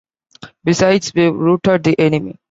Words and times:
Besides, 0.63 1.13
we've 1.13 1.35
routed 1.35 1.83
the 1.83 1.95
enemy. 2.01 2.39